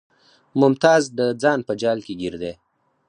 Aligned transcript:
ممتاز 0.59 1.03
د 1.17 1.19
ځان 1.41 1.59
په 1.67 1.73
جال 1.81 1.99
کې 2.05 2.13
ګیر 2.21 2.35
دی 2.41 2.53